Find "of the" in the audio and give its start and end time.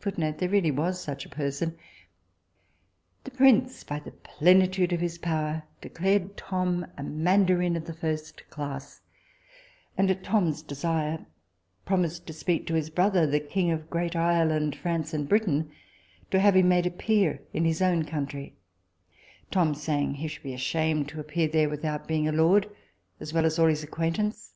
7.76-7.92